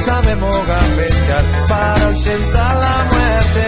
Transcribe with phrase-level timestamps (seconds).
[0.00, 3.66] Sabemos gambetear para ausentar la muerte.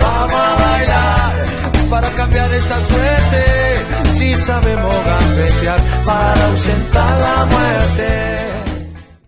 [0.00, 4.10] Vamos a bailar para cambiar esta suerte.
[4.10, 8.06] Si sabemos gambetear para ausentar la muerte.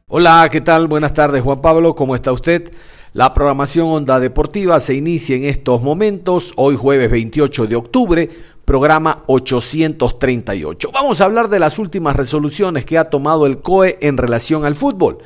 [0.09, 0.89] Hola, ¿qué tal?
[0.89, 1.95] Buenas tardes, Juan Pablo.
[1.95, 2.71] ¿Cómo está usted?
[3.15, 8.31] La programación Onda Deportiva se inicia en estos momentos, hoy jueves 28 de octubre,
[8.67, 10.91] programa 838.
[10.93, 14.75] Vamos a hablar de las últimas resoluciones que ha tomado el COE en relación al
[14.75, 15.19] fútbol.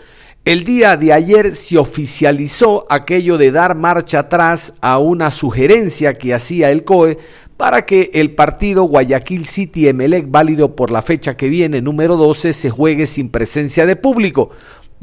[0.45, 6.35] El día de ayer se oficializó aquello de dar marcha atrás a una sugerencia que
[6.35, 7.19] hacía el COE
[7.57, 12.55] para que el partido Guayaquil City Emelec, válido por la fecha que viene, número 12,
[12.55, 14.51] se juegue sin presencia de público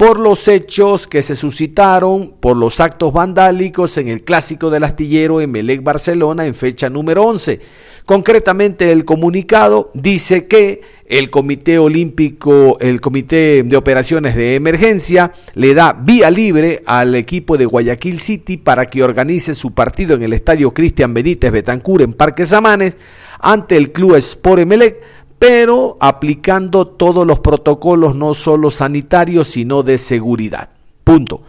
[0.00, 5.42] por los hechos que se suscitaron por los actos vandálicos en el clásico del astillero
[5.42, 7.60] Emelec Barcelona en fecha número 11.
[8.06, 15.74] Concretamente el comunicado dice que el Comité Olímpico, el Comité de Operaciones de Emergencia, le
[15.74, 20.32] da vía libre al equipo de Guayaquil City para que organice su partido en el
[20.32, 22.96] Estadio Cristian Benítez Betancur en Parque Samanes
[23.38, 25.00] ante el Club Sport Emelec,
[25.40, 30.68] pero aplicando todos los protocolos no solo sanitarios, sino de seguridad.
[31.02, 31.40] Punto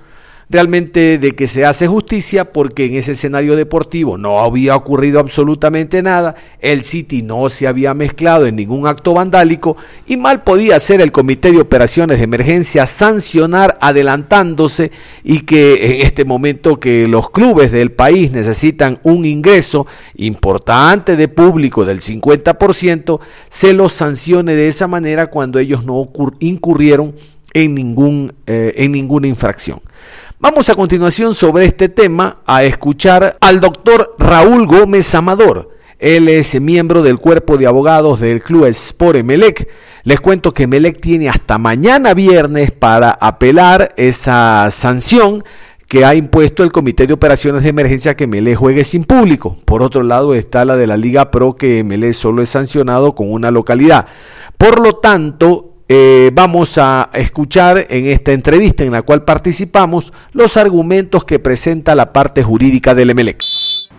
[0.51, 6.03] realmente de que se hace justicia porque en ese escenario deportivo no había ocurrido absolutamente
[6.03, 10.99] nada, el City no se había mezclado en ningún acto vandálico y mal podía ser
[10.99, 14.91] el Comité de Operaciones de Emergencia sancionar adelantándose
[15.23, 21.27] y que en este momento que los clubes del país necesitan un ingreso importante de
[21.29, 23.19] público del 50%,
[23.49, 26.09] se los sancione de esa manera cuando ellos no
[26.39, 27.15] incurrieron
[27.53, 29.81] en, ningún, eh, en ninguna infracción.
[30.43, 35.69] Vamos a continuación sobre este tema a escuchar al doctor Raúl Gómez Amador.
[35.99, 39.69] Él es miembro del cuerpo de abogados del Club Sport Emelec.
[40.01, 45.43] Les cuento que Emelec tiene hasta mañana viernes para apelar esa sanción
[45.87, 49.57] que ha impuesto el Comité de Operaciones de Emergencia que Emelec juegue sin público.
[49.63, 53.31] Por otro lado está la de la Liga Pro que Emelec solo es sancionado con
[53.31, 54.07] una localidad.
[54.57, 60.57] Por lo tanto, eh, vamos a escuchar en esta entrevista en la cual participamos los
[60.57, 63.41] argumentos que presenta la parte jurídica del EMELEC.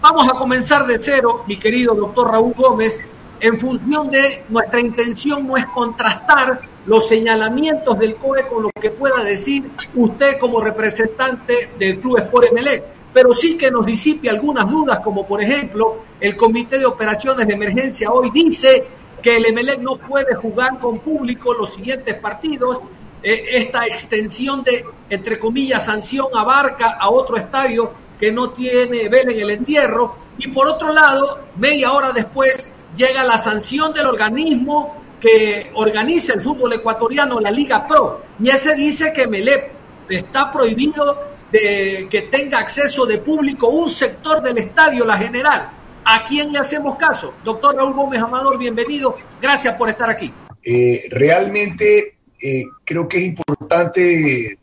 [0.00, 2.98] Vamos a comenzar de cero, mi querido doctor Raúl Gómez,
[3.40, 8.90] en función de nuestra intención no es contrastar los señalamientos del COE con lo que
[8.90, 14.70] pueda decir usted como representante del Club Sport Emelec, pero sí que nos disipe algunas
[14.70, 18.84] dudas, como por ejemplo el Comité de Operaciones de Emergencia hoy dice
[19.22, 22.80] que el Emelec no puede jugar con público los siguientes partidos.
[23.22, 29.32] Eh, esta extensión de, entre comillas, sanción abarca a otro estadio que no tiene vela
[29.32, 30.16] en el entierro.
[30.38, 36.40] Y por otro lado, media hora después llega la sanción del organismo que organiza el
[36.40, 38.22] fútbol ecuatoriano, la Liga Pro.
[38.42, 39.70] Y ese dice que Emelec
[40.08, 45.70] está prohibido de que tenga acceso de público un sector del estadio, la general.
[46.04, 47.34] ¿A quién le hacemos caso?
[47.44, 49.16] Doctor Raúl Gómez Amador, bienvenido.
[49.40, 50.32] Gracias por estar aquí.
[50.64, 54.58] Eh, realmente eh, creo que es importante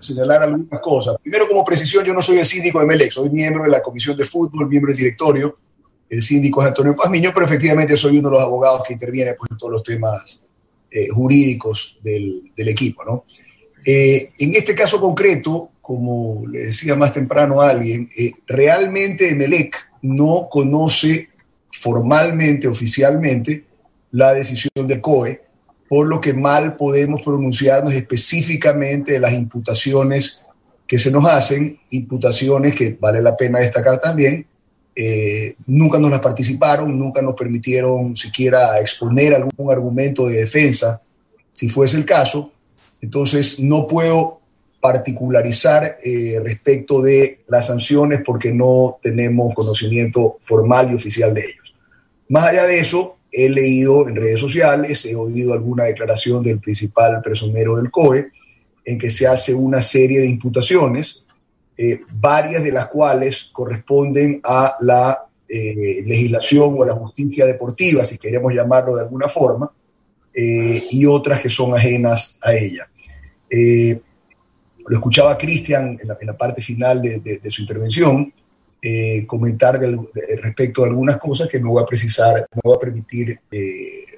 [0.00, 1.16] señalar, algunas cosas.
[1.20, 4.16] Primero, como precisión, yo no soy el síndico de Melec, soy miembro de la Comisión
[4.16, 5.58] de Fútbol, miembro del directorio.
[6.08, 9.50] El síndico es Antonio Pazmiño, pero efectivamente soy uno de los abogados que interviene pues,
[9.50, 10.42] en todos los temas
[10.90, 13.04] eh, jurídicos del, del, equipo.
[13.04, 13.24] ¿no?
[13.84, 18.10] en este caso concreto, como le decía más temprano a alguien,
[18.48, 21.28] realmente Melec no conoce
[21.70, 23.62] formalmente, oficialmente,
[24.10, 25.42] la decisión del COE,
[25.88, 30.44] por lo que mal podemos pronunciarnos específicamente de las imputaciones
[30.88, 34.44] que se nos hacen, imputaciones que vale la pena destacar también,
[34.96, 41.00] eh, nunca nos las participaron, nunca nos permitieron siquiera exponer algún argumento de defensa,
[41.52, 42.50] si fuese el caso.
[43.00, 44.35] Entonces, no puedo
[44.86, 51.74] particularizar eh, respecto de las sanciones porque no tenemos conocimiento formal y oficial de ellos.
[52.28, 57.20] Más allá de eso, he leído en redes sociales, he oído alguna declaración del principal
[57.20, 58.28] personero del COE
[58.84, 61.24] en que se hace una serie de imputaciones
[61.76, 68.04] eh, varias de las cuales corresponden a la eh, legislación o a la justicia deportiva,
[68.04, 69.68] si queremos llamarlo de alguna forma,
[70.38, 72.86] y otras que son ajenas a ella.
[74.88, 78.32] Lo escuchaba Cristian en, la, parte final de, su intervención,
[79.26, 79.80] comentar
[80.42, 83.40] respecto a algunas cosas que no voy a precisar, no voy a permitir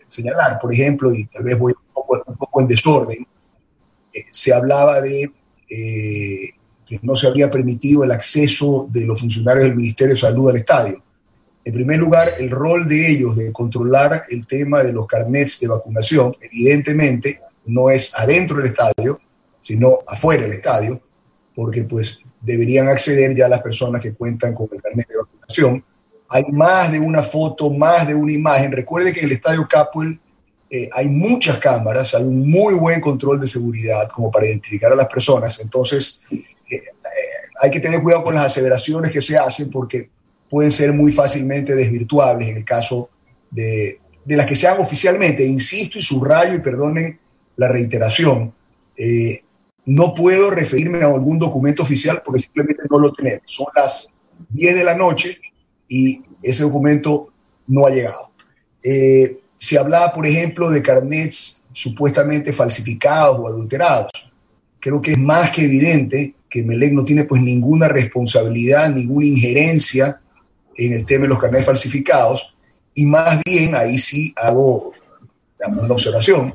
[0.07, 0.59] señalar.
[0.61, 3.27] Por ejemplo, y tal vez voy un poco, un poco en desorden,
[4.31, 5.31] se hablaba de
[6.89, 10.57] que no se había permitido el acceso de los funcionarios del Ministerio de Salud al
[10.57, 11.03] estadio.
[11.63, 15.69] En primer lugar, el rol de ellos de controlar el tema de los carnets de
[15.69, 19.21] vacunación, evidentemente, no es adentro del estadio,
[19.69, 20.99] sino afuera del estadio,
[21.55, 25.85] porque pues deberían acceder ya las personas que cuentan con el carnet de vacunación.
[26.31, 28.73] Hay más de una foto, más de una imagen.
[28.73, 30.19] Recuerde que en el estadio Capuel
[30.71, 34.97] eh, hay muchas cámaras, hay un muy buen control de seguridad como para identificar a
[34.97, 35.61] las personas.
[35.61, 36.83] Entonces, eh,
[37.61, 40.09] hay que tener cuidado con las aseveraciones que se hacen porque
[40.49, 43.11] pueden ser muy fácilmente desvirtuables en el caso
[43.51, 45.45] de, de las que sean oficialmente.
[45.45, 47.19] Insisto y subrayo y perdonen
[47.57, 48.55] la reiteración.
[48.97, 49.43] Eh,
[49.89, 53.43] no puedo referirme a algún documento oficial porque simplemente no lo tenemos.
[53.47, 54.09] Son las
[54.51, 55.41] 10 de la noche
[55.89, 57.29] y ese documento
[57.67, 58.31] no ha llegado.
[58.83, 64.11] Eh, se hablaba, por ejemplo, de carnets supuestamente falsificados o adulterados.
[64.79, 70.21] Creo que es más que evidente que Melec no tiene pues ninguna responsabilidad, ninguna injerencia
[70.77, 72.55] en el tema de los carnets falsificados,
[72.95, 74.93] y más bien ahí sí hago
[75.67, 76.53] una observación.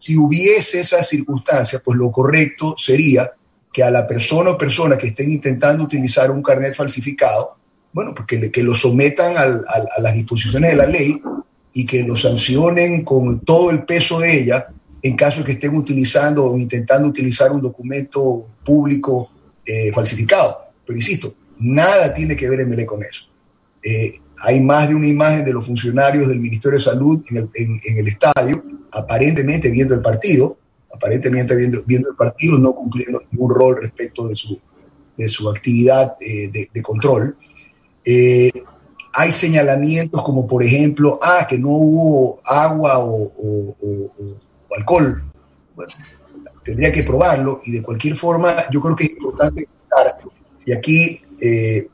[0.00, 3.32] Si hubiese esa circunstancia, pues lo correcto sería
[3.72, 7.56] que a la persona o persona que estén intentando utilizar un carnet falsificado,
[7.92, 11.20] bueno, pues que, que lo sometan a las disposiciones de la ley
[11.72, 14.68] y que lo sancionen con todo el peso de ella
[15.02, 19.30] en caso de que estén utilizando o intentando utilizar un documento público
[19.64, 20.58] eh, falsificado.
[20.84, 23.26] Pero insisto, nada tiene que ver MLE con eso.
[23.82, 28.08] Eh, hay más de una imagen de los funcionarios del Ministerio de Salud en el,
[28.08, 30.56] estadio, aparentemente viendo el partido,
[30.92, 34.58] aparentemente viendo, viendo el partido, no cumpliendo ningún rol respecto de su,
[35.16, 37.36] de su actividad eh, de, control.
[38.04, 43.76] hay señalamientos como, por ejemplo, ah, que no hubo agua o
[44.76, 45.22] alcohol.
[45.74, 45.92] Bueno,
[46.62, 49.68] tendría que probarlo y de cualquier forma yo creo que es importante
[50.64, 51.88] y aquí eh,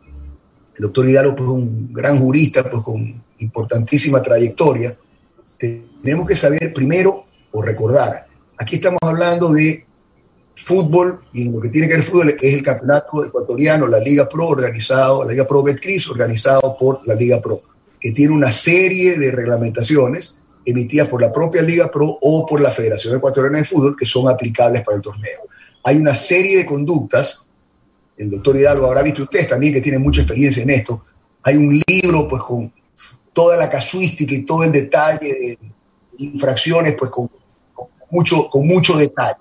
[0.76, 4.96] el doctor Hidalgo pues un gran jurista pues con importantísima trayectoria,
[5.58, 8.26] tenemos que saber primero o recordar,
[8.58, 9.86] aquí estamos hablando de
[10.56, 14.48] fútbol y lo que tiene que ver fútbol es el campeonato ecuatoriano, la Liga Pro
[14.48, 17.62] organizado, la Liga Pro Betcris organizado por la Liga Pro,
[18.00, 22.70] que tiene una serie de reglamentaciones emitidas por la propia Liga Pro o por la
[22.70, 25.40] Federación Ecuatoriana de Fútbol que son aplicables para el torneo.
[25.82, 27.48] Hay una serie de conductas,
[28.16, 31.04] el doctor Hidalgo habrá visto ustedes también que tiene mucha experiencia en esto,
[31.42, 32.72] hay un libro pues con
[33.32, 35.58] toda la casuística y todo el detalle de
[36.18, 37.30] infracciones pues con,
[38.10, 39.38] mucho, con mucho detalle.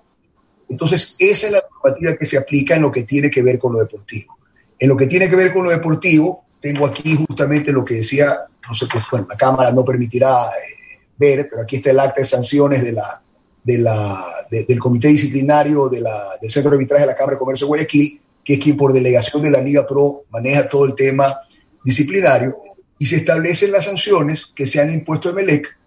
[0.69, 3.73] Entonces, esa es la normativa que se aplica en lo que tiene que ver con
[3.73, 4.37] lo deportivo.
[4.79, 8.39] En lo que tiene que ver con lo deportivo, tengo aquí justamente lo que decía,
[8.67, 12.21] no sé, pues bueno, la Cámara no permitirá eh, ver, pero aquí está el acta
[12.21, 13.21] de sanciones de la,
[13.63, 16.05] de la, del Comité Disciplinario del
[16.49, 19.41] Centro de Arbitraje de la Cámara de Comercio de Guayaquil, que es quien por delegación
[19.41, 21.37] de la Liga Pro maneja todo el tema
[21.83, 22.57] disciplinario,
[23.03, 25.77] y se establecen las sanciones que se han impuesto en Melec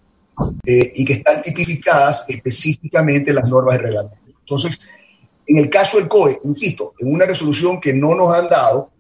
[0.67, 4.19] eh, y que están tipificadas específicamente en las normas de reglamento.
[4.41, 4.91] Entonces,
[5.47, 8.91] en el caso del COE, insisto, en una resolución que no nos han dado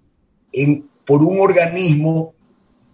[0.50, 2.32] en, por un organismo,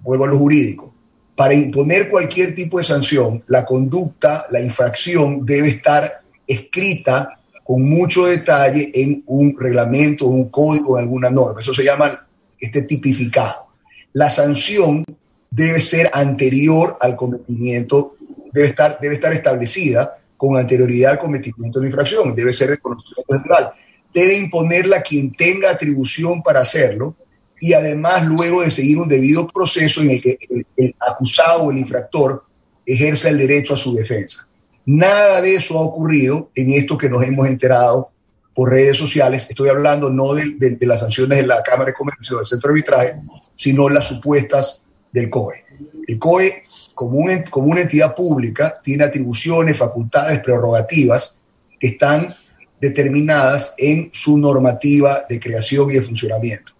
[0.00, 0.92] vuelvo a lo jurídico,
[1.36, 8.26] para imponer cualquier tipo de sanción, la conducta, la infracción debe estar escrita con mucho
[8.26, 11.60] detalle en un reglamento, un código, en alguna norma.
[11.60, 12.26] Eso se llama
[12.58, 13.71] este tipificado.
[14.12, 15.04] La sanción
[15.50, 18.16] debe ser anterior al cometimiento,
[18.52, 22.78] debe estar, debe estar establecida con anterioridad al cometimiento de la infracción, debe ser de
[22.78, 23.72] conocimiento general.
[24.12, 27.14] Debe imponerla quien tenga atribución para hacerlo
[27.60, 30.36] y además luego de seguir un debido proceso en el que
[30.76, 32.44] el, acusado o el infractor
[32.84, 34.48] ejerza el derecho a su defensa.
[34.84, 38.10] Nada de eso ha ocurrido en esto que nos hemos enterado
[38.52, 39.46] por redes sociales.
[39.48, 43.14] Estoy hablando no de, las sanciones de la Cámara de Comercio del Centro de Arbitraje,
[43.62, 45.64] sino las supuestas del COE.
[46.08, 46.64] El COE,
[46.96, 51.36] como, una entidad pública, tiene atribuciones, facultades, prerrogativas
[51.78, 52.34] que están
[52.80, 56.72] determinadas en su normativa de creación y de funcionamiento.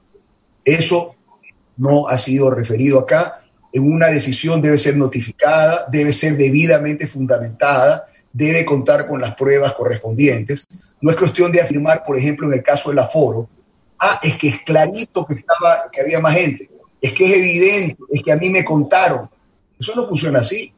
[0.65, 1.15] Eso
[1.77, 3.45] no ha sido referido acá.
[3.73, 9.73] En una decisión debe ser notificada, debe ser debidamente fundamentada, debe contar con las pruebas
[9.75, 10.67] correspondientes.
[11.01, 13.49] No es cuestión de afirmar, por ejemplo, en el caso del aforo,
[14.05, 16.69] Ah, es que es clarito que, estaba, que había más gente.
[17.03, 19.29] Es que es evidente, es que a mí me contaron.
[19.79, 20.73] Eso no funciona así.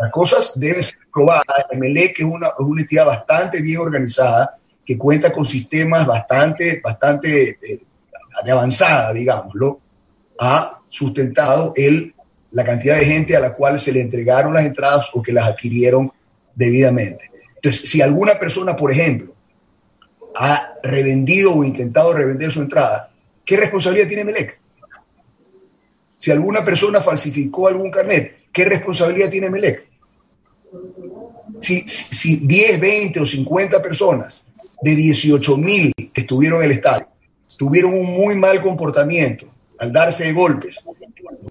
[0.00, 1.44] Las cosas deben ser probadas.
[1.70, 7.58] Emelec es una, es una entidad bastante bien organizada, que cuenta con sistemas bastante, bastante
[7.60, 7.82] eh,
[8.50, 9.80] avanzada, digámoslo,
[10.38, 12.14] ha sustentado el,
[12.52, 15.46] la cantidad de gente a la cual se le entregaron las entradas o que las
[15.46, 16.10] adquirieron
[16.54, 17.30] debidamente.
[17.56, 19.34] Entonces, si alguna persona, por ejemplo,
[20.34, 23.10] ha revendido o intentado revender su entrada,
[23.44, 24.58] ¿qué responsabilidad tiene Melec?
[26.18, 29.86] Si alguna persona falsificó algún carnet, ¿qué responsabilidad tiene Melec?
[31.62, 34.44] Si, si 10, 20 o 50 personas
[34.82, 37.08] de 18 mil que estuvieron en el estadio
[37.56, 39.46] tuvieron un muy mal comportamiento
[39.78, 40.80] al darse de golpes,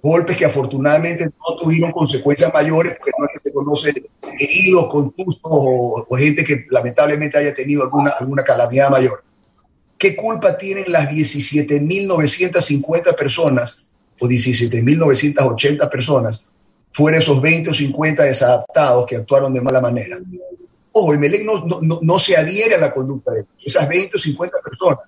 [0.01, 3.93] golpes que afortunadamente no tuvieron consecuencias mayores, porque no se conoce
[4.37, 9.23] heridos, contusos o, o, gente que lamentablemente haya tenido alguna, alguna calamidad mayor.
[9.97, 13.81] ¿Qué culpa tienen las 17.950 personas
[14.19, 16.45] o 17.980 personas
[16.91, 20.17] fuera esos 20 o 50 desadaptados que actuaron de mala manera?
[20.91, 24.19] Ojo, el Melec no, no, no, se adhiere a la conducta de esas 20 o
[24.19, 24.99] 50 personas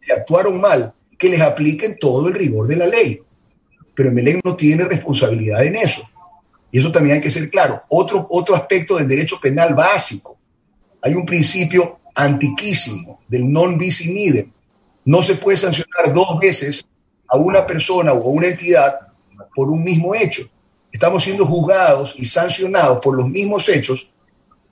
[0.00, 3.20] que actuaron mal, que les apliquen todo el rigor de la ley.
[3.94, 6.08] Pero el Melec no tiene responsabilidad en eso.
[6.70, 7.82] Y eso también hay que ser claro.
[7.88, 10.38] Otro, otro aspecto del derecho penal básico.
[11.02, 14.52] Hay un principio antiquísimo del non bis in idem.
[15.04, 16.86] No se puede sancionar dos veces
[17.36, 18.98] a una persona o a una entidad
[19.54, 20.42] por un mismo hecho.
[20.90, 24.10] Estamos siendo juzgados y sancionados por los mismos hechos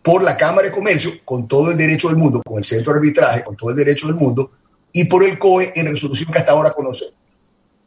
[0.02, 2.98] por la Cámara de Comercio, con todo el derecho del mundo, con el centro de
[2.98, 4.50] arbitraje, con todo el derecho del mundo,
[4.92, 7.14] y por el COE en resolución que hasta ahora conocemos.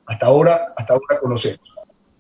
[0.06, 1.62] Hasta ahora, hasta ahora conocemos.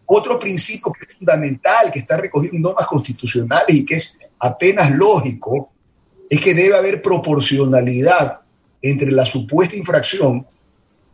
[0.06, 4.92] Otro principio que es fundamental, que está recogido en normas constitucionales y que es apenas
[4.92, 5.72] lógico,
[6.30, 8.42] es que debe haber proporcionalidad
[8.82, 10.46] entre la supuesta infracción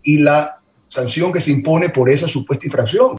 [0.02, 0.63] y la
[0.94, 3.18] sanción que se impone por esa supuesta infracción.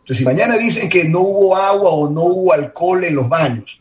[0.00, 3.80] Entonces, si mañana dicen que no hubo agua o no hubo alcohol en los baños,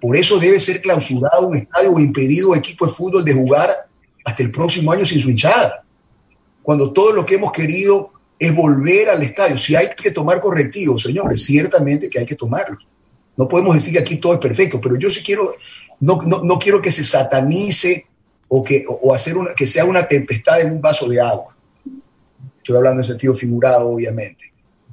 [0.00, 3.88] por eso debe ser clausurado un estadio o impedido equipo de fútbol de jugar
[4.24, 5.84] hasta el próximo año sin su hinchada.
[6.62, 9.58] Cuando todo lo que hemos querido es volver al estadio.
[9.58, 12.86] Si hay que tomar correctivos, señores, ciertamente que hay que tomarlos.
[13.36, 15.56] No podemos decir que aquí todo es perfecto, pero yo sí quiero,
[15.98, 18.06] no, no, no quiero que se satanice
[18.48, 21.49] o, que, o hacer una, que sea una tempestad en un vaso de agua.
[22.70, 24.52] Estoy hablando en sentido figurado, obviamente.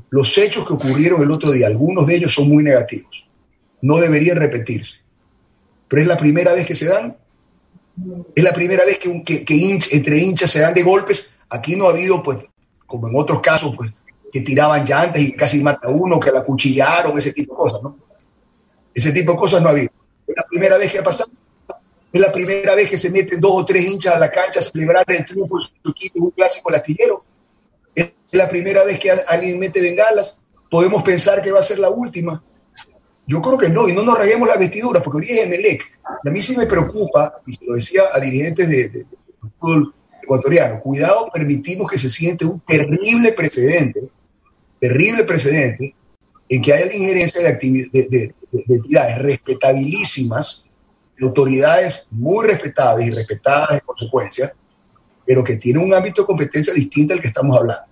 [0.09, 3.29] Los hechos que ocurrieron el otro día, algunos de ellos son muy negativos.
[3.83, 4.97] No deberían repetirse.
[5.87, 7.15] Pero es la primera vez que se dan
[8.35, 11.33] es la primera vez que, que, que entre hinchas se dan de golpes.
[11.49, 12.39] Aquí no ha habido, pues,
[12.87, 13.91] como en otros casos, pues,
[14.33, 17.83] que tiraban llantas y casi mata a uno, que la cuchillaron, ese tipo de cosas,
[17.83, 17.97] ¿no?
[18.91, 19.91] Ese tipo de cosas no ha habido.
[20.27, 21.29] Es la primera vez que ha pasado.
[22.11, 24.63] Es la primera vez que se meten dos o tres hinchas a la cancha a
[24.63, 27.23] celebrar el triunfo de su equipo en un clásico lastillero.
[27.97, 30.39] Es la primera vez que alguien mete bengalas.
[30.69, 32.43] Podemos pensar que va a ser la última.
[33.25, 35.99] Yo creo que no, y no nos reguemos las vestiduras, porque hoy es Emelec.
[36.03, 39.05] A mí sí me preocupa, y se lo decía a dirigentes de, de,
[39.59, 44.03] fútbol ecuatoriano, cuidado, permitimos que se siente un terrible precedente,
[44.79, 45.95] terrible precedente,
[46.47, 50.63] en que haya la injerencia de, de, de, de entidades respetabilísimas,
[51.17, 54.53] de autoridades muy respetables y respetadas en consecuencia,
[55.27, 57.83] pero que tienen un ámbito de competencia distinto al que estamos hablando.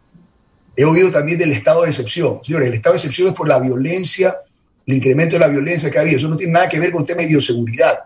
[0.75, 2.39] He oído también del estado de excepción.
[2.41, 4.37] Señores, el estado de excepción es por la violencia
[4.85, 6.17] el incremento de la violencia que ha habido.
[6.17, 8.03] Eso no tiene nada que ver con el tema de bioseguridad.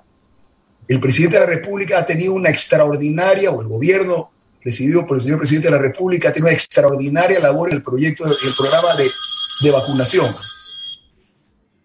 [0.87, 4.31] El presidente de la República ha tenido una extraordinaria, o el gobierno
[4.61, 7.81] presidido por el señor presidente de la República ha tenido una extraordinaria labor en el
[7.83, 10.25] proyecto, el programa de, vacunación.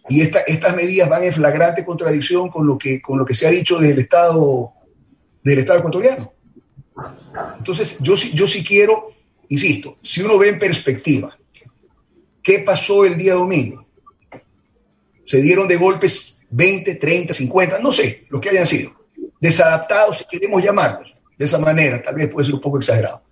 [0.08, 3.46] Y esta, estas medidas van en flagrante contradicción con lo que, con lo que se
[3.46, 4.72] ha dicho del Estado,
[5.42, 6.32] del Estado ecuatoriano.
[7.64, 9.14] Entonces, yo, yo sí quiero,
[9.48, 11.34] insisto, si uno ve en perspectiva,
[12.42, 13.84] ¿qué pasó el día domingo?
[15.24, 18.92] se dieron de golpes 20, 30, 50, no sé, lo que hayan sido,
[19.40, 23.22] desadaptados, si queremos llamarlos de esa manera, tal vez puede ser un poco exagerado.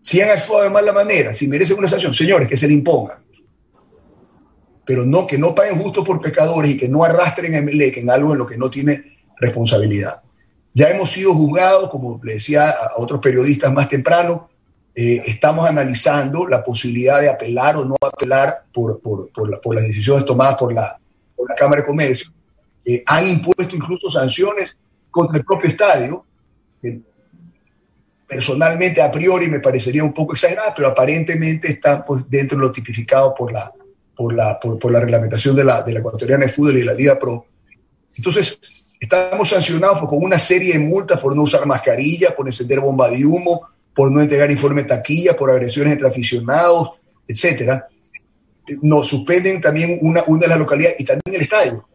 [0.00, 3.18] Si han actuado de mala manera, si merecen una sanción, señores, que se le impongan.
[4.86, 8.10] Pero no, que no paguen justo por pecadores y que no arrastren a Emelec en
[8.10, 10.22] algo en lo que no tiene responsabilidad.
[10.76, 14.50] Ya hemos sido juzgados, como le decía a otros periodistas más temprano,
[14.94, 19.74] eh, estamos analizando la posibilidad de apelar o no apelar por, por, por, la, por
[19.74, 21.00] las decisiones tomadas por la,
[21.48, 22.30] la Cámara de Comercio,
[22.84, 24.76] eh, han impuesto incluso sanciones
[25.10, 26.26] contra el propio estadio.
[26.82, 27.00] que
[28.28, 32.72] personalmente, a priori, me parecería un poco exagerada, pero aparentemente están pues, dentro de lo
[32.72, 33.72] tipificado por la,
[34.14, 36.84] por la, por, por la reglamentación de la, de la ecuatoriana de fútbol y de
[36.84, 37.46] la Liga Pro.
[38.14, 38.58] Entonces,
[39.00, 43.24] estamos sancionados con una serie de multas por no usar mascarilla, por encender bomba de
[43.24, 46.92] humo, por no entregar informe taquilla, por agresiones entre aficionados,
[47.26, 47.88] etcétera.
[48.82, 51.88] Nos suspenden también una, una de las localidades y también el estadio.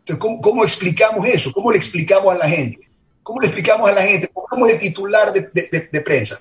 [0.00, 1.52] Entonces, ¿cómo, ¿cómo, explicamos eso?
[1.52, 2.88] ¿Cómo le explicamos a la gente?
[3.22, 4.28] ¿Cómo le explicamos a la gente?
[4.28, 6.40] Pongamos el titular de, de, de prensa.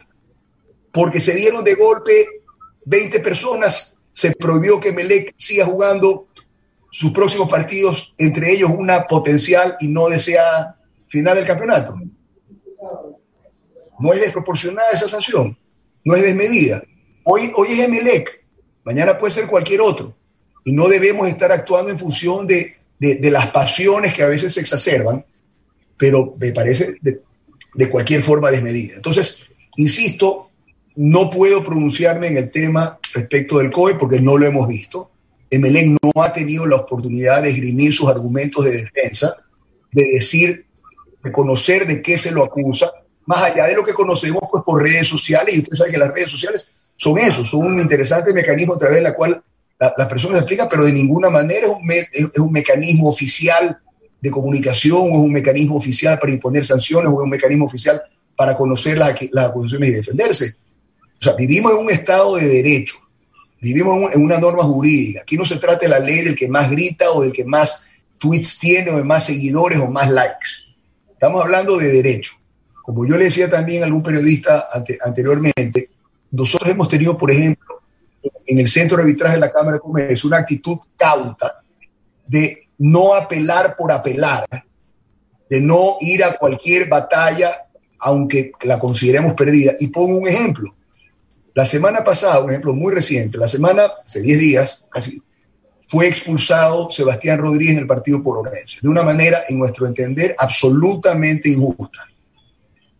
[0.91, 2.27] Porque se dieron de golpe
[2.85, 6.25] 20 personas, se prohibió que Melec siga jugando
[6.91, 11.95] sus próximos partidos, entre ellos una potencial y no deseada final del campeonato.
[13.99, 15.57] No es desproporcionada esa sanción,
[16.03, 16.83] no es desmedida.
[17.23, 18.43] Hoy, hoy es Emelec,
[18.83, 20.15] mañana puede ser cualquier otro.
[20.63, 24.59] Y no debemos estar actuando en función de, de, las pasiones que a veces se
[24.59, 25.25] exacerban,
[25.97, 27.21] pero me parece de,
[27.73, 28.95] de cualquier forma desmedida.
[28.95, 29.39] Entonces,
[29.77, 30.49] insisto,
[30.95, 35.09] no puedo pronunciarme en el tema respecto del COE porque no lo hemos visto.
[35.51, 39.35] Emelec no ha tenido la oportunidad de esgrimir sus argumentos de defensa,
[39.91, 40.65] de decir,
[41.21, 42.89] de conocer de qué se lo acusa,
[43.25, 46.13] más allá de lo que conocemos pues, por redes sociales, y usted sabe que las
[46.13, 46.65] redes sociales
[46.95, 49.43] son eso, son un interesante mecanismo a través cual
[49.77, 53.77] la, las personas explican, pero de ninguna manera es un, me, es un mecanismo oficial
[54.21, 58.01] de comunicación, o es un mecanismo oficial para imponer sanciones, o es un mecanismo oficial
[58.35, 60.55] para conocer las, las acusaciones y defenderse.
[61.19, 62.95] O sea, vivimos en un estado de derecho,
[63.61, 65.21] vivimos en una norma jurídica.
[65.21, 67.85] Aquí no se trata de la ley del que más grita o del que más
[68.17, 70.49] tweets tiene o de más seguidores o más likes.
[71.11, 72.33] Estamos hablando de derecho.
[72.83, 75.91] Como yo le decía también a algún periodista ante, anteriormente,
[76.31, 77.81] nosotros hemos tenido, por ejemplo,
[78.45, 81.61] en el centro de arbitraje de la Cámara de Comercio, una actitud cauta
[82.25, 84.45] de no apelar por apelar,
[85.49, 87.65] de no ir a cualquier batalla,
[87.99, 89.73] aunque la consideremos perdida.
[89.79, 90.73] Y pongo un ejemplo.
[91.53, 95.21] La semana pasada, un ejemplo muy reciente, la semana, hace 10 días, casi,
[95.91, 101.49] fue expulsado Sebastián Rodríguez del partido por Orense, de una manera, en nuestro entender, absolutamente
[101.49, 102.07] injusta.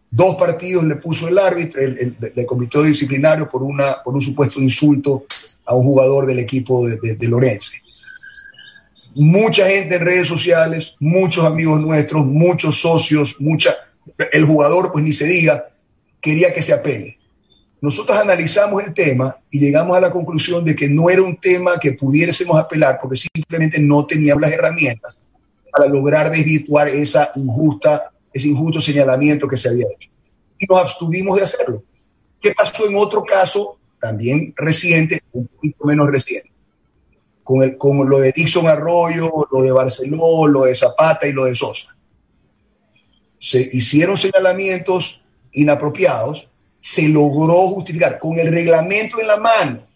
[0.09, 4.59] Dos partidos le puso el árbitro, el, el, el disciplinario, por, una, por un supuesto
[4.59, 5.23] insulto
[5.63, 7.59] a un jugador del equipo de, de.
[9.15, 13.73] Mucha gente en redes sociales, muchos amigos nuestros, muchos socios, mucha,
[14.33, 15.69] el jugador, pues ni se diga,
[16.19, 17.20] quería que se apele.
[17.81, 21.79] Nosotros analizamos el tema y llegamos a la conclusión de que no era un tema
[21.79, 25.17] que pudiésemos apelar porque simplemente no teníamos las herramientas
[25.71, 30.09] para lograr desvirtuar esa injusta, ese injusto señalamiento que se había hecho.
[30.59, 31.83] Y nos abstuvimos de hacerlo.
[32.39, 36.51] ¿Qué pasó en otro caso, también reciente, un poquito menos reciente?
[37.43, 41.45] Con, el, con lo de Dixon Arroyo, lo de Barceló, lo de Zapata y lo
[41.45, 41.95] de Sosa.
[43.39, 46.50] Se hicieron señalamientos inapropiados
[46.81, 49.87] se logró justificar con el reglamento en la mano,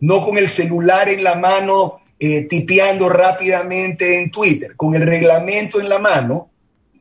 [0.00, 5.80] no con el celular en la mano eh, tipeando rápidamente en Twitter, con el reglamento
[5.80, 6.50] en la mano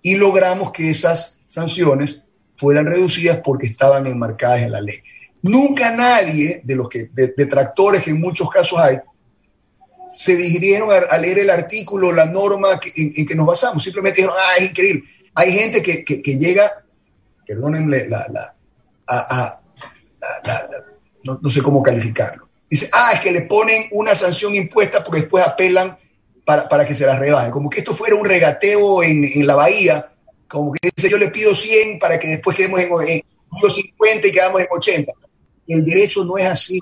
[0.01, 2.23] y logramos que esas sanciones
[2.55, 4.95] fueran reducidas porque estaban enmarcadas en la ley.
[5.41, 8.99] Nunca nadie de los que, de, detractores que en muchos casos hay,
[10.11, 13.83] se dirigieron a, leer el artículo, la norma que, en, en, que nos basamos.
[13.83, 15.03] Simplemente dijeron, ah, es increíble.
[15.35, 16.71] Hay gente que, llega,
[17.45, 18.55] perdónenme la,
[21.23, 22.49] no, sé cómo calificarlo.
[22.69, 25.97] Dice, ah, es que le ponen una sanción impuesta porque después apelan
[26.45, 27.51] para, para que se las rebaje.
[27.51, 30.11] Como que esto fuera un regateo en, en, la bahía,
[30.47, 33.23] como que dice, yo le pido 100 para que después quedemos en, en
[33.73, 35.11] 50 y quedamos en 80.
[35.67, 36.79] Y el derecho no es así.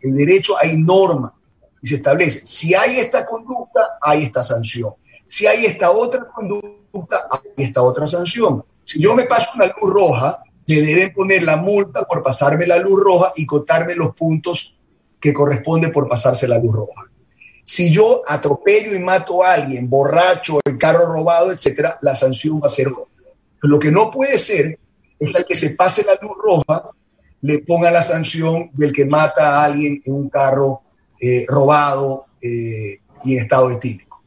[0.00, 1.34] El derecho hay norma
[1.82, 2.46] y se establece.
[2.46, 4.94] Si hay esta conducta, hay esta sanción.
[5.28, 8.64] Si hay esta otra conducta, hay esta otra sanción.
[8.84, 12.78] Si yo me paso una luz roja, me deben poner la multa por pasarme la
[12.78, 14.74] luz roja y cotarme los puntos
[15.20, 17.10] que corresponde por pasarse la luz roja.
[17.64, 22.66] Si yo atropello y mato a alguien, borracho, el carro robado, etcétera, la sanción va
[22.66, 23.10] a ser roja.
[23.62, 24.78] Lo que no puede ser
[25.18, 26.90] es que al que se pase la luz roja
[27.40, 30.82] le ponga la sanción del que mata a alguien en un carro
[31.20, 34.22] eh, robado eh, y en estado etílico.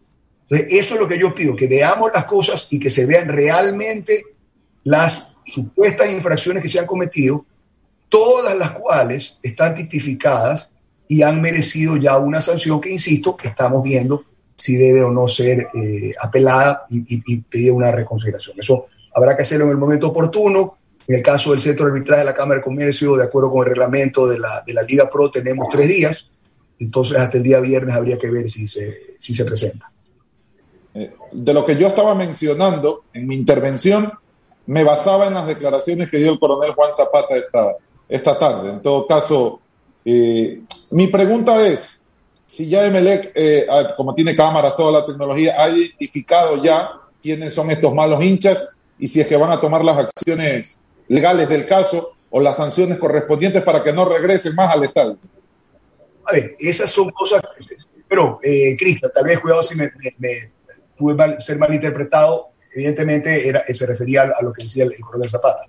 [0.49, 3.27] Entonces, eso es lo que yo pido, que veamos las cosas y que se vean
[3.27, 4.23] realmente
[4.83, 7.45] las supuestas infracciones que se han cometido,
[8.09, 10.71] todas las cuales están tipificadas
[11.07, 14.23] y han merecido ya una sanción que, insisto, estamos viendo
[14.57, 18.59] si debe o no ser eh, apelada y, y, y, pedir una reconsideración.
[18.59, 20.77] Eso habrá que hacerlo en el momento oportuno.
[21.07, 23.59] En el caso del centro de arbitraje de la Cámara de Comercio, de acuerdo con
[23.59, 26.29] el reglamento de la, de la Liga Pro, tenemos tres días.
[26.79, 29.89] Entonces, hasta el día viernes habría que ver si se, si se presenta.
[30.93, 34.11] Eh, de lo que yo estaba mencionando en mi intervención,
[34.67, 37.75] me basaba en las declaraciones que dio el coronel Juan Zapata esta,
[38.07, 38.69] esta tarde.
[38.69, 39.61] En todo caso,
[40.05, 42.01] eh, mi pregunta es,
[42.45, 47.71] si ya Emelec, eh, como tiene cámaras, toda la tecnología, ha identificado ya quiénes son
[47.71, 52.15] estos malos hinchas y si es que van a tomar las acciones legales del caso
[52.29, 55.17] o las sanciones correspondientes para que no regresen más al estadio.
[56.25, 57.41] A ver, esas son cosas,
[58.07, 59.89] pero eh, Cristian, tal vez cuidado si me,
[60.97, 65.61] pude ser malinterpretado, evidentemente era, se refería a, lo que decía el, coronel Zapata.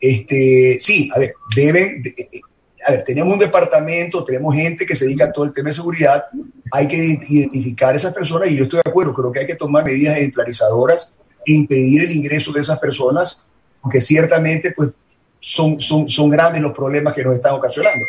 [0.00, 5.26] Este, sí, a ver, deben, eh, eh, tenemos un departamento, tenemos gente que se dedica
[5.26, 6.24] a todo el tema de seguridad,
[6.72, 6.96] hay que
[7.28, 10.16] identificar a esas personas y yo estoy de acuerdo, creo que hay que tomar medidas
[10.16, 11.14] ejemplarizadoras
[11.46, 13.46] e impedir el ingreso de esas personas,
[13.80, 14.90] porque ciertamente pues,
[15.38, 18.04] son, son, son grandes los problemas que nos están ocasionando.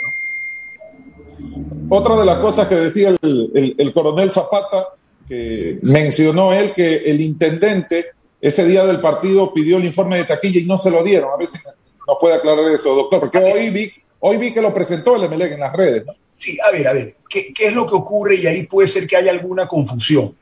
[1.89, 4.89] Otra de las cosas que decía el, el, coronel Zapata,
[5.27, 10.60] que mencionó él que el intendente ese día del partido pidió el informe de taquilla
[10.60, 11.32] y no se lo dieron.
[11.32, 11.58] A ver si
[12.08, 15.54] nos puede aclarar eso, doctor, porque hoy vi, hoy vi que lo presentó el MLEG
[15.54, 16.04] en las redes.
[16.34, 18.36] Sí, a ver, a ver, ¿qué, ¿qué, es lo que ocurre?
[18.36, 20.36] Y ahí puede ser que haya alguna confusión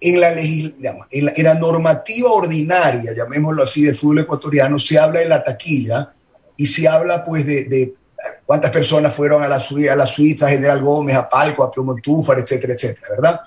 [0.00, 0.32] en la,
[1.10, 6.12] en la, normativa ordinaria, llamémoslo así, del fútbol ecuatoriano, se habla de la taquilla
[6.56, 7.94] y se habla pues de,
[8.46, 12.38] cuántas personas fueron a la, a la suiza, a General Gómez, a Palco, a Plomontúfar,
[12.38, 13.40] etcétera, etcétera, ¿verdad?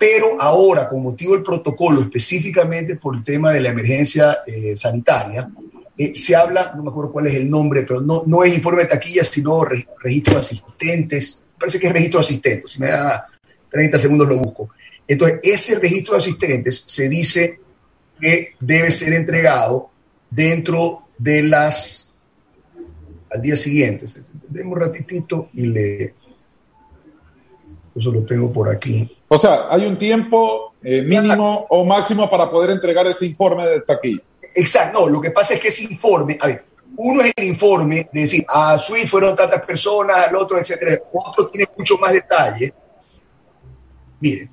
[0.00, 5.48] Pero ahora, con motivo del protocolo, específicamente por el tema de la emergencia eh, sanitaria,
[5.96, 8.82] eh, se habla, no me acuerdo cuál es el nombre, pero no, no es informe
[8.82, 13.26] de taquilla, sino registro de asistentes, parece que es registro de asistentes, si me da
[13.70, 14.70] 30 segundos lo busco
[15.10, 17.58] entonces, ese registro de asistentes se dice
[18.20, 19.90] que debe ser entregado
[20.30, 22.12] dentro de las,
[23.28, 24.06] al día siguiente.
[24.48, 26.14] Demos un ratitito y le,
[27.92, 29.18] eso lo tengo por aquí.
[29.32, 33.80] O sea, hay un tiempo eh, mínimo o máximo para poder entregar ese informe de
[33.82, 34.22] taquilla.
[34.56, 36.64] Exacto, no, lo que pasa es que ese informe, a ver,
[36.96, 41.00] uno es el informe de decir, a Swift fueron tantas personas, al otro, etcétera.
[41.12, 42.74] Otro tiene mucho más detalle.
[44.18, 44.50] Miren,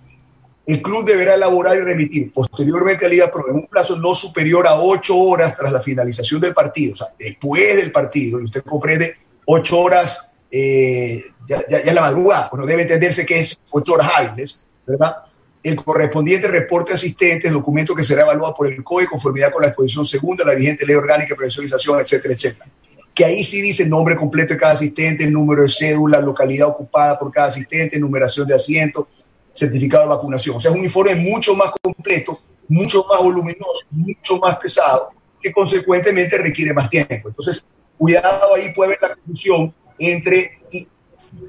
[0.67, 4.67] el club deberá elaborar y remitir posteriormente a Liga Pro en un plazo no superior
[4.67, 8.61] a ocho horas tras la finalización del partido, o sea, después del partido, y usted
[8.61, 14.11] comprende, ocho horas, eh, ya, ya, la madrugada, bueno, debe entenderse que es ocho horas
[14.15, 15.17] hábiles, ¿verdad?
[15.61, 20.05] El correspondiente reporte asistentes, documento que será evaluado por el COE conformidad con la exposición
[20.05, 22.69] segunda, la vigente ley orgánica de previsionización, etcétera, etcétera.
[23.13, 26.67] Que ahí sí dice el nombre completo de cada asistente, el número de cédula, localidad
[26.67, 29.07] ocupada por cada asistente, numeración de asientos,
[29.51, 30.57] certificado de vacunación.
[30.57, 35.09] O sea, es un informe mucho más completo, mucho más voluminoso, mucho más pesado,
[35.41, 37.29] que consecuentemente requiere más tiempo.
[37.29, 37.65] Entonces,
[37.97, 40.87] cuidado ahí puede haber la confusión entre, y,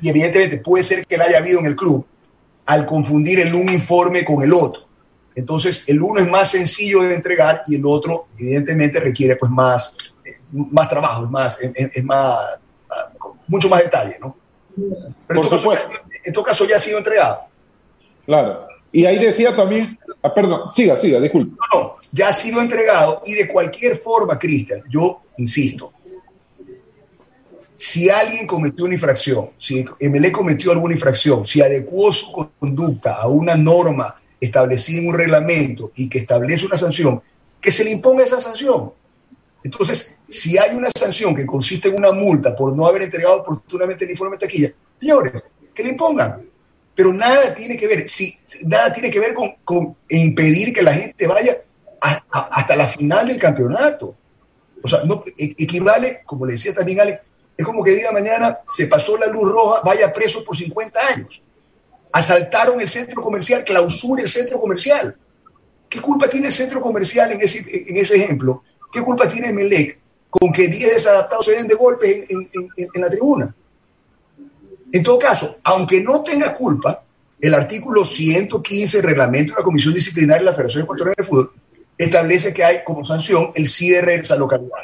[0.02, 2.06] evidentemente puede ser que la haya habido en el club,
[2.68, 4.82] al confundir el un informe con el otro.
[5.34, 9.96] Entonces, el uno es más sencillo de entregar y el otro, evidentemente, requiere pues más,
[10.52, 12.36] más trabajo, es más, es, más,
[13.46, 14.36] mucho más detalle, ¿no?
[15.26, 15.96] Pero Por supuesto.
[16.22, 17.40] en todo caso ya ha sido entregado.
[18.26, 18.66] Claro.
[18.92, 21.56] Y ahí decía también, ah, perdón, siga, siga, disculpe.
[21.72, 25.94] No, no, ya ha sido entregado y de cualquier forma, Cristian, yo insisto,
[27.80, 33.28] si alguien cometió una infracción, si MLE cometió alguna infracción, si adecuó su conducta a
[33.28, 37.22] una norma establecida en un reglamento y que establece una sanción,
[37.60, 38.92] que se le imponga esa sanción.
[39.62, 44.04] Entonces, si hay una sanción que consiste en una multa por no haber entregado oportunamente
[44.04, 45.32] el informe de taquilla, señores,
[45.72, 46.48] que le impongan
[46.98, 51.28] pero nada tiene que ver, si, nada tiene que ver con, impedir que la gente
[51.28, 51.62] vaya
[52.00, 54.16] hasta la final del campeonato.
[54.82, 57.20] O sea, no, e, equivale, como le decía también Ale,
[57.58, 61.42] es como que diga mañana, se pasó la luz roja, vaya preso por 50 años.
[62.12, 65.16] Asaltaron el centro comercial, clausura el centro comercial.
[65.88, 68.62] ¿Qué culpa tiene el centro comercial en ese, en ese ejemplo?
[68.92, 69.98] ¿Qué culpa tiene Melec
[70.30, 73.52] con que 10 desadaptados se den de golpes en, en la tribuna?
[74.92, 77.02] En todo caso, aunque no tenga culpa,
[77.40, 81.52] el artículo 115 del reglamento de la Comisión Disciplinaria de la Federación Ecuatoriana de Fútbol
[81.96, 84.76] establece que hay como sanción el cierre de esa localidad.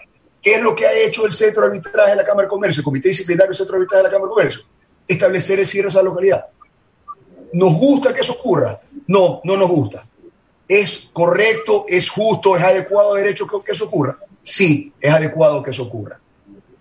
[0.45, 2.81] ¿Qué es lo que ha hecho el Centro de Arbitraje de la Cámara de Comercio,
[2.81, 4.63] el Comité Disciplinario del Centro de Arbitraje de la Cámara de Comercio?
[5.09, 6.45] Establecer el cierre de esa localidad.
[7.55, 8.79] ¿Nos gusta que eso ocurra?
[9.07, 10.07] No, no nos gusta.
[10.69, 14.19] ¿Es correcto, es justo, es adecuado, derecho que eso ocurra?
[14.43, 16.21] Sí, es adecuado que eso ocurra.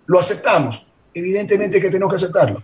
[0.07, 0.85] ¿Lo aceptamos?
[1.13, 2.63] Evidentemente que tenemos que aceptarlo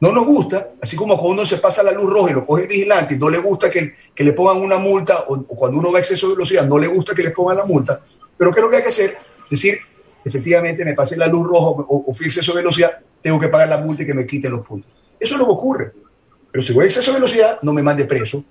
[0.00, 2.62] no nos gusta, así como cuando uno se pasa la luz roja y lo coge
[2.62, 6.00] el vigilante no le gusta que, le pongan una multa, o, cuando uno va a
[6.00, 8.00] exceso de velocidad, no le gusta que le pongan la multa,
[8.36, 9.18] pero ¿qué es lo que hay que hacer?
[9.50, 9.78] Decir,
[10.26, 13.68] efectivamente, me pasé la luz roja o, o fui exceso de velocidad, tengo que pagar
[13.68, 14.90] la multa y que me quiten los puntos.
[15.20, 15.92] Eso es lo que ocurre.
[16.50, 18.44] Pero si voy a exceso de velocidad, no me mande preso,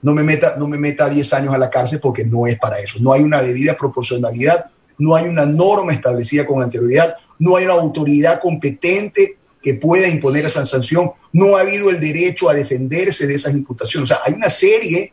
[0.00, 2.78] no me meta, no me meta 10 años a la cárcel porque no es para
[2.78, 2.98] eso.
[3.00, 7.74] No hay una debida proporcionalidad, no hay una norma establecida con anterioridad, no hay una
[7.74, 13.34] autoridad competente que pueda imponer esa sanción, no ha habido el derecho a defenderse de
[13.34, 14.10] esas imputaciones.
[14.10, 15.12] O sea, hay una serie,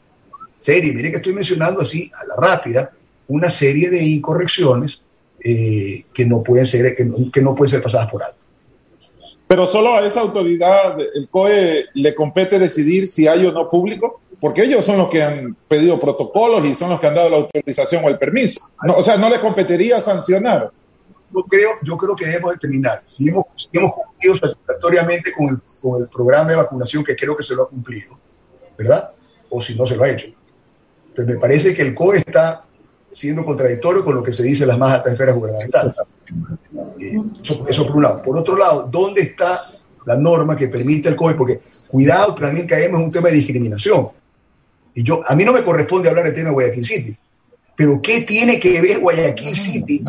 [0.57, 2.91] serie, mire que estoy mencionando así a la rápida,
[3.27, 5.04] una serie de incorrecciones
[5.47, 8.47] eh, que, no pueden ser, que, que no pueden ser pasadas por alto.
[9.47, 14.21] Pero solo a esa autoridad, el COE, le compete decidir si hay o no público,
[14.41, 17.37] porque ellos son los que han pedido protocolos y son los que han dado la
[17.37, 18.71] autorización o el permiso.
[18.87, 20.71] o sea, no les competiría sancionar.
[21.31, 25.61] Yo creo, yo creo que debemos determinar si hemos, si hemos cumplido satisfactoriamente con el,
[25.79, 28.17] con el programa de vacunación, que creo que se lo ha cumplido,
[28.75, 29.11] ¿verdad?
[29.49, 30.27] O si no se lo ha hecho.
[31.09, 32.64] Entonces, me parece que el COE está
[33.15, 35.97] siendo contradictorio con lo que se dice en las más altas esferas gubernamentales.
[37.69, 38.21] Eso, por un lado.
[38.21, 39.71] Por otro lado, ¿dónde está
[40.05, 41.35] la norma que permite el COE?
[41.35, 44.09] Porque cuidado, también caemos en un tema de discriminación.
[44.93, 47.17] Y yo, a mí no me corresponde hablar del tema de Guayaquil City,
[47.73, 50.03] pero ¿qué tiene que ver Guayaquil City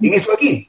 [0.00, 0.66] en esto aquí?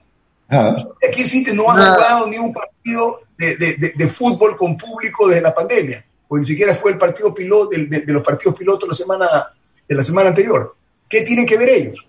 [0.49, 0.75] Ah.
[0.99, 6.05] Guayaquil City no ha jugado ni un partido de, fútbol con público desde la pandemia,
[6.27, 9.27] porque ni siquiera fue el partido piloto, de, de los partidos pilotos la semana,
[9.88, 10.75] de la semana anterior.
[11.12, 12.08] ¿Qué tienen que ver ellos?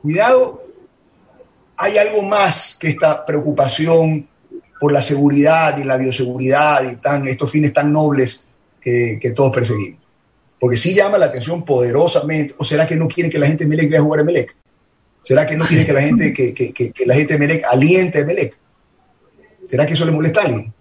[0.00, 0.62] Cuidado
[1.76, 4.28] hay algo más que esta preocupación
[4.80, 8.44] por la seguridad y la bioseguridad y tan, estos fines tan nobles
[8.80, 10.00] que, todos perseguimos.
[10.58, 13.68] Porque sí llama la atención poderosamente, o será que no quieren que la gente de
[13.68, 14.56] Melec vaya a jugar a Melec?
[15.22, 18.24] ¿Será que no quieren que la gente, que, que, la gente de Melec aliente a
[18.24, 18.56] Melec?
[19.64, 20.72] ¿Será que eso le molesta a alguien?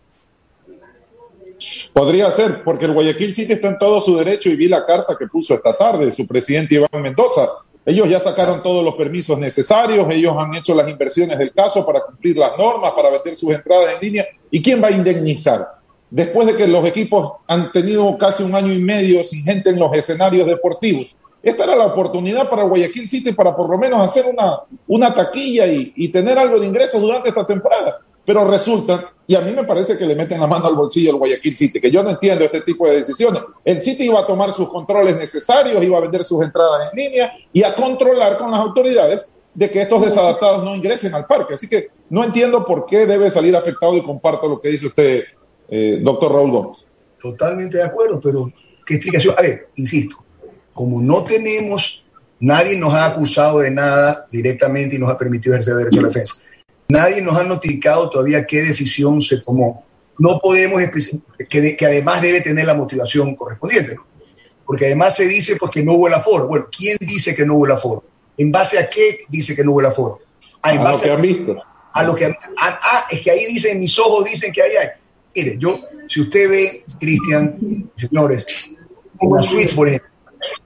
[1.94, 5.16] Podría ser, porque el Guayaquil City está en todo su derecho y vi la carta
[5.18, 7.50] que puso esta tarde su presidente Iván Mendoza,
[7.86, 12.02] ellos ya sacaron todos los permisos necesarios, ellos han hecho las inversiones del caso para
[12.02, 14.26] cumplir las normas, para vender sus entradas en línea.
[14.52, 15.68] ¿Y quién va a indemnizar?
[16.10, 19.80] Después de que los equipos han tenido casi un año y medio sin gente en
[19.80, 21.08] los escenarios deportivos.
[21.42, 25.66] Esta era la oportunidad para Guayaquil City para por lo menos hacer una, una taquilla
[25.66, 28.00] y, y tener algo de ingresos durante esta temporada.
[28.26, 31.18] Pero resulta, y a mí me parece que le meten la mano al bolsillo al
[31.18, 33.42] Guayaquil City, que yo no entiendo este tipo de decisiones.
[33.64, 37.34] El City iba a tomar sus controles necesarios, iba a vender sus entradas en línea
[37.52, 41.56] y a controlar con las autoridades de que estos desadaptados no ingresen al parque.
[41.56, 45.24] Así que no entiendo por qué debe salir afectado y comparto lo que dice usted,
[45.70, 46.88] eh, doctor Raúl Gómez.
[47.22, 48.52] Totalmente de acuerdo, pero
[48.86, 49.36] ¿qué explicación?
[49.38, 50.24] A ver, insisto,
[50.74, 52.04] como no tenemos,
[52.40, 56.08] nadie nos ha acusado de nada directamente y nos ha permitido ejercer derecho a la
[56.08, 56.42] defensa
[56.92, 59.86] Nadie nos ha notificado todavía qué decisión se tomó.
[60.20, 60.82] No podemos,
[61.50, 63.96] que, que además debe tener la motivación correspondiente,
[64.66, 66.48] porque además se dice porque no hubo el aforo.
[66.48, 68.04] Bueno, ¿quién dice que no hubo el aforo?
[68.38, 70.20] ¿En base a qué dice que no hubo el aforo?
[70.62, 71.64] Ah, a lo que han visto.
[71.94, 74.90] A lo que ah, ah, es que ahí dicen, mis ojos dicen que ahí hay.
[75.34, 78.46] Mire, yo, si usted ve, Cristian, señores,
[79.18, 80.10] como suites, por ejemplo,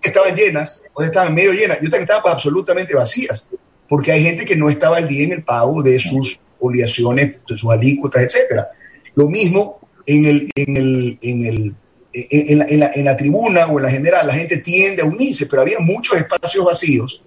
[0.01, 3.45] estaban llenas, o estaban medio llenas, y otras que estaban pues, absolutamente vacías
[3.88, 7.58] porque hay gente que no estaba al día en el pago de sus obligaciones, de
[7.58, 8.69] sus alícuotas, etcétera.
[9.15, 11.76] Lo mismo en, el, en, el, en, el,
[12.13, 15.06] en, la, en, la, en, la, tribuna o en la general, la gente tiende a
[15.06, 17.21] unirse, pero había muchos espacios vacíos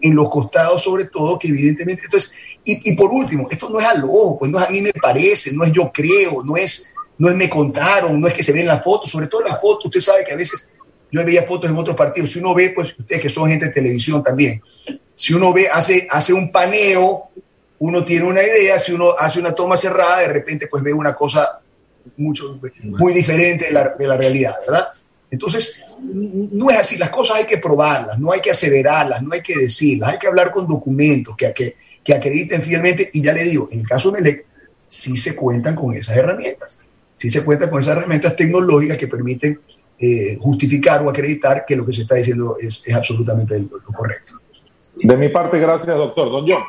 [0.00, 2.02] en los costados sobre todo, que evidentemente...
[2.04, 2.32] Entonces,
[2.64, 4.92] y, y por último, esto no es a lo pues no es a mí me
[4.92, 6.86] parece, no es yo creo, no es,
[7.18, 9.86] no es me contaron, no es que se ven las fotos, sobre todo las fotos,
[9.86, 10.66] usted sabe que a veces
[11.12, 13.72] yo veía fotos en otros partidos, si uno ve, pues ustedes que son gente de
[13.72, 14.62] televisión también,
[15.14, 17.28] si uno ve, hace, hace un paneo,
[17.78, 21.14] uno tiene una idea, si uno hace una toma cerrada, de repente pues ve una
[21.14, 21.60] cosa
[22.16, 24.88] mucho, muy diferente de la, de la realidad, ¿verdad?
[25.30, 29.42] Entonces, no es así, las cosas hay que probarlas, no hay que aseverarlas, no hay
[29.42, 33.44] que decirlas, hay que hablar con documentos que, que, que acrediten fielmente, y ya le
[33.44, 34.46] digo, en el caso de Melec,
[34.88, 36.78] sí se cuentan con esas herramientas,
[37.16, 39.60] sí se cuentan con esas herramientas tecnológicas que permiten
[40.04, 44.34] eh, justificar o acreditar que lo que se está diciendo es, es absolutamente lo correcto.
[44.96, 46.28] De mi parte, gracias, doctor.
[46.28, 46.64] Don John.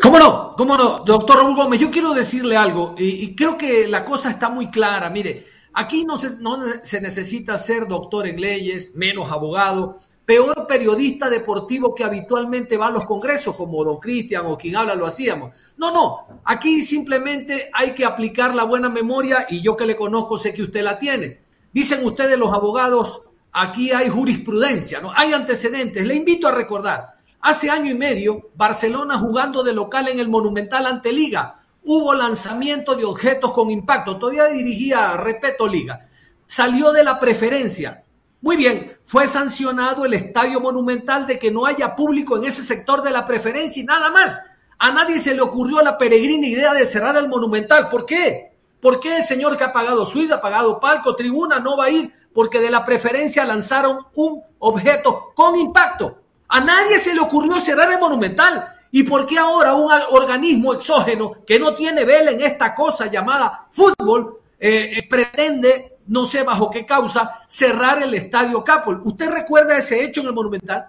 [0.00, 0.54] ¿Cómo no?
[0.56, 1.00] ¿Cómo no?
[1.00, 5.10] Doctor Raúl Gómez, yo quiero decirle algo y, creo que la cosa está muy clara.
[5.10, 11.28] Mire, aquí no se, no se necesita ser doctor en leyes, menos abogado, peor periodista
[11.28, 15.50] deportivo que habitualmente va a los congresos, como don Cristian o quien habla lo hacíamos.
[15.76, 20.38] No, no, aquí simplemente hay que aplicar la buena memoria y yo que le conozco
[20.38, 21.49] sé que usted la tiene.
[21.72, 25.12] Dicen ustedes los abogados, aquí hay jurisprudencia, ¿no?
[25.14, 26.06] Hay antecedentes.
[26.06, 30.84] Le invito a recordar, Hace año y medio, Barcelona jugando de local en el Monumental
[30.84, 31.58] ante Liga.
[31.82, 34.18] Hubo lanzamiento de objetos con impacto.
[34.18, 36.06] Todavía dirigía, repito, Liga.
[36.46, 38.04] Salió de la preferencia.
[38.42, 43.02] Muy bien, fue sancionado el Estadio Monumental de que no haya público en ese sector
[43.02, 44.38] de la preferencia y nada más.
[44.78, 47.88] A nadie se le ocurrió la peregrina idea de cerrar el Monumental.
[47.88, 48.49] ¿Por qué?
[48.80, 51.90] ¿Por qué el señor que ha pagado suite, ha pagado palco, tribuna, no va a
[51.90, 52.12] ir?
[52.32, 56.18] Porque de la preferencia lanzaron un objeto con impacto.
[56.48, 58.76] A nadie se le ocurrió cerrar el Monumental.
[58.90, 63.68] ¿Y por qué ahora un organismo exógeno que no tiene vela en esta cosa llamada
[63.70, 69.00] fútbol eh, eh, pretende, no sé bajo qué causa, cerrar el estadio Capol?
[69.04, 70.88] ¿Usted recuerda ese hecho en el Monumental?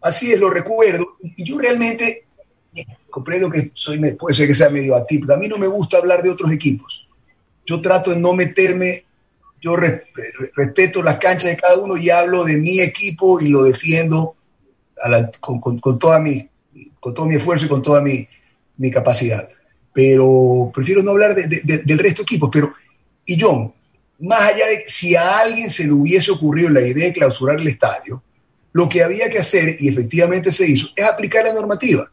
[0.00, 1.16] Así es, lo recuerdo.
[1.20, 2.25] Y yo realmente
[3.10, 5.32] comprendo que soy, puede ser que sea medio atípico.
[5.32, 7.06] A mí no me gusta hablar de otros equipos.
[7.64, 9.04] Yo trato de no meterme,
[9.60, 14.36] yo respeto las canchas de cada uno y hablo de mi equipo y lo defiendo
[15.40, 16.48] con, toda mi,
[17.00, 18.28] todo mi esfuerzo y con toda mi,
[18.90, 19.48] capacidad.
[19.92, 22.50] Pero prefiero no hablar del resto de equipos.
[22.52, 22.74] Pero,
[23.24, 23.72] y John,
[24.18, 27.68] más allá de si a alguien se le hubiese ocurrido la idea de clausurar el
[27.68, 28.22] estadio,
[28.72, 32.10] lo que había que hacer, y efectivamente se hizo, es aplicar la normativa.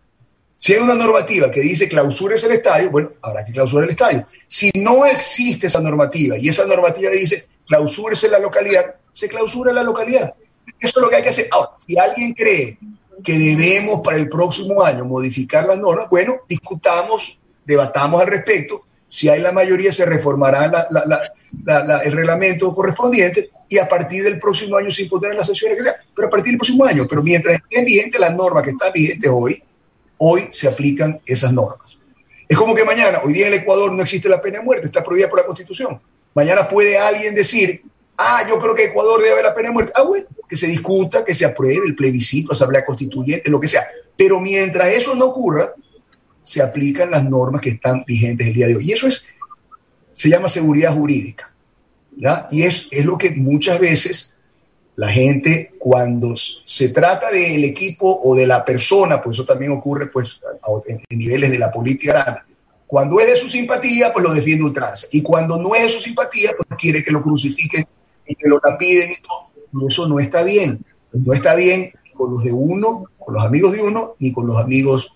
[0.63, 4.25] Si hay una normativa que dice clausures el estadio, bueno, habrá que clausurar el estadio.
[4.47, 9.83] Si no existe esa normativa y esa normativa dice clausúrese la localidad, se clausura la
[9.83, 10.33] localidad.
[10.79, 11.49] Eso es lo que hay que hacer.
[11.51, 12.77] Ahora, si alguien cree
[13.21, 18.85] que debemos para el próximo año modificar las normas, bueno, discutamos, debatamos al respecto.
[19.09, 20.71] Si hay la mayoría, se reformará
[22.05, 25.95] el reglamento correspondiente y a partir del próximo año se impondrán las sesiones que sea.
[26.15, 29.29] Pero a partir del próximo año, pero mientras estén vigentes las normas que están vigentes
[29.29, 29.61] hoy,
[30.17, 31.99] hoy se aplican esas normas.
[32.47, 34.87] Es como que mañana, hoy día en el Ecuador no existe la pena de muerte,
[34.87, 35.99] está prohibida por la Constitución.
[36.33, 37.83] Mañana puede alguien decir,
[38.17, 39.93] ah, yo creo que Ecuador debe haber la pena de muerte.
[39.95, 43.85] Ah, bueno, que se discuta, que se apruebe el plebiscito, asamblea constituyente, lo que sea.
[44.15, 45.73] Pero mientras eso no ocurra,
[46.43, 48.89] se aplican las normas que están vigentes el día de hoy.
[48.89, 49.25] Y eso es,
[50.11, 51.53] se llama seguridad jurídica.
[52.15, 52.47] ¿ya?
[52.51, 54.32] Y es, es lo que muchas veces
[54.95, 60.07] la gente cuando se trata del equipo o de la persona, pues eso también ocurre
[60.07, 60.39] pues
[60.87, 62.41] en, niveles de la política grande.
[62.85, 65.07] Cuando es de su simpatía, pues lo defiende ultranza.
[65.11, 67.85] Y cuando no es de su simpatía, pues quiere que lo crucifiquen
[68.27, 69.49] y que lo tapiden y todo.
[69.71, 70.79] Y eso no está bien.
[71.11, 74.57] No está bien con los de uno, con los amigos de uno, ni con los
[74.57, 75.11] amigos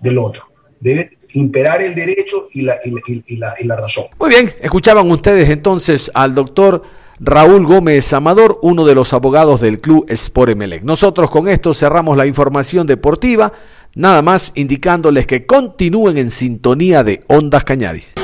[0.00, 0.44] del otro.
[0.80, 4.06] Debe imperar el derecho y la, y la, y la razón.
[4.18, 6.82] Muy bien, escuchaban ustedes entonces al doctor
[7.20, 10.82] Raúl Gómez Amador, uno de los abogados del club Sport Emelec.
[10.84, 13.52] Nosotros con esto cerramos la información deportiva,
[13.94, 18.14] nada más indicándoles que continúen en sintonía de Ondas Cañaris.